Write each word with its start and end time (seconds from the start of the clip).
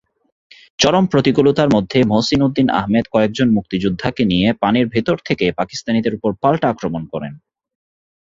চরম 0.79 1.05
প্রতিকূলতার 1.07 1.69
মধ্যে 1.69 1.99
মহসীন 2.03 2.41
উদ্দীন 2.41 2.67
আহমেদ 2.71 3.05
কয়েকজন 3.11 3.47
মুক্তিযোদ্ধাকে 3.51 4.23
নিয়ে 4.25 4.47
পানির 4.53 4.87
ভেতর 4.87 5.17
থেকেই 5.27 5.51
পাকিস্তানিদের 5.51 6.15
ওপর 6.15 6.31
পাল্টা 6.41 6.67
আক্রমণ 6.69 7.03
করেন। 7.05 7.33